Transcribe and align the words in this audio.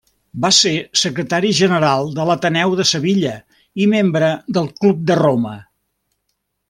Va 0.43 0.49
ser 0.59 0.69
Secretari 1.01 1.51
General 1.57 2.09
de 2.19 2.25
l'Ateneu 2.29 2.73
de 2.79 2.85
Sevilla 2.93 3.35
i 3.85 3.87
membre 3.93 4.31
del 4.59 4.71
Club 4.81 5.05
de 5.13 5.19
Roma. 5.21 5.53